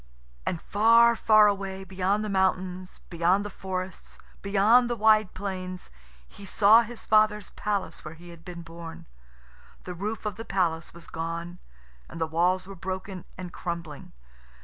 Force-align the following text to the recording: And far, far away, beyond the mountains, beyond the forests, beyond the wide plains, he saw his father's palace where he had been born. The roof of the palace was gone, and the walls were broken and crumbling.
And 0.47 0.59
far, 0.63 1.15
far 1.15 1.45
away, 1.45 1.83
beyond 1.83 2.25
the 2.25 2.29
mountains, 2.31 3.01
beyond 3.11 3.45
the 3.45 3.51
forests, 3.51 4.17
beyond 4.41 4.89
the 4.89 4.95
wide 4.95 5.35
plains, 5.35 5.91
he 6.27 6.43
saw 6.43 6.81
his 6.81 7.05
father's 7.05 7.51
palace 7.51 8.03
where 8.03 8.15
he 8.15 8.29
had 8.29 8.43
been 8.43 8.63
born. 8.63 9.05
The 9.83 9.93
roof 9.93 10.25
of 10.25 10.37
the 10.37 10.43
palace 10.43 10.91
was 10.91 11.05
gone, 11.05 11.59
and 12.09 12.19
the 12.19 12.25
walls 12.25 12.65
were 12.65 12.73
broken 12.73 13.25
and 13.37 13.53
crumbling. 13.53 14.11